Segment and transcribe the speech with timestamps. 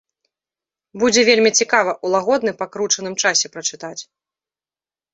[1.03, 3.97] Будзе вельмі цікава ў лагодны па кручаным часе прачытаць.